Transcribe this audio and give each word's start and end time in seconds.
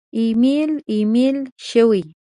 امیل، 0.19 0.71
امیل 0.97 1.37
شوی 1.67 2.01